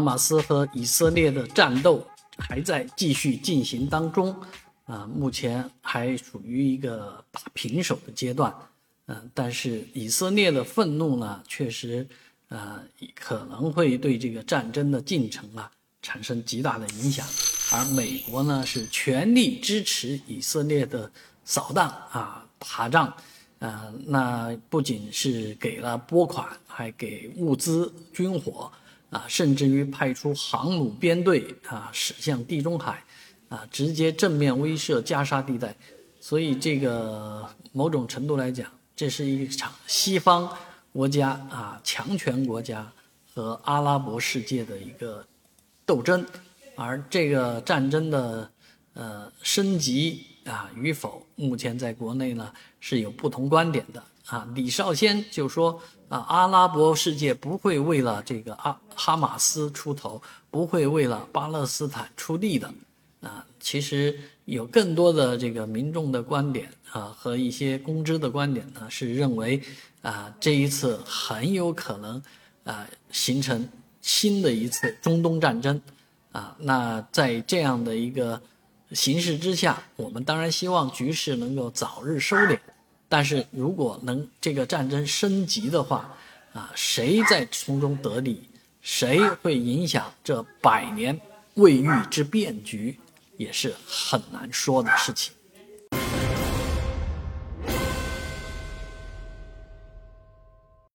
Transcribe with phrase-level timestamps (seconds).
[0.00, 2.02] 哈马斯和以色列的战斗
[2.38, 4.34] 还在继续进行当中，
[4.86, 8.50] 啊，目前还处于一个打平手的阶段，
[9.08, 12.08] 嗯，但是以色列的愤怒呢，确实，
[12.48, 12.80] 呃，
[13.14, 17.26] 可能会对这个战争的进程啊产生极大的影响，
[17.70, 21.12] 而美国呢是全力支持以色列的
[21.44, 23.14] 扫荡啊打仗，
[23.58, 28.72] 啊，那不仅是给了拨款，还给物资军火。
[29.10, 33.04] 啊，甚至于派出航母编队啊，驶向地中海，
[33.48, 35.74] 啊，直接正面威慑加沙地带。
[36.20, 40.48] 所以，这个某种程度来讲，这是一场西方
[40.92, 42.90] 国家啊，强权国家
[43.34, 45.26] 和阿拉伯世界的一个
[45.84, 46.24] 斗争。
[46.76, 48.50] 而这个战争的
[48.94, 54.02] 呃升级啊与否，目前在国内呢是有不同观点的。
[54.26, 62.70] 啊，李少先就说啊，阿拉伯世界不会为了这个阿哈马斯出头，不会为了巴勒斯坦出力的。
[63.22, 69.62] 啊，其实有更多的这个民众的观点啊，和一些公知的观点呢，是认为
[70.02, 72.22] 啊，这一次很有可能
[72.64, 73.66] 啊，形成
[74.02, 75.80] 新的一次中东战争。
[76.32, 78.40] 啊，那在这样的一个
[78.92, 82.58] 形势之下，我们当然希望局势能够早日收敛。
[83.08, 86.16] 但是如果能这个战争升级的话，
[86.52, 88.40] 啊，谁在从中得利，
[88.80, 91.20] 谁会影响这百年
[91.54, 92.98] 未遇之变局，
[93.36, 95.32] 也是很难说的事情。